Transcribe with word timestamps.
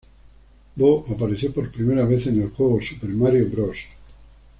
Boo 0.75 1.05
apareció 1.13 1.53
por 1.53 1.71
primera 1.71 2.03
vez 2.07 2.25
en 2.25 2.41
el 2.41 2.49
juego 2.49 2.79
"Super 2.81 3.11
Mario 3.11 3.47
Bros. 3.51 3.77